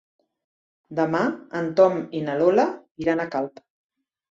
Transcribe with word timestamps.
Demà 0.99 1.21
en 1.61 1.69
Tom 1.81 2.01
i 2.21 2.23
na 2.31 2.39
Lola 2.41 2.67
iran 3.07 3.25
a 3.27 3.31
Calp. 3.39 3.65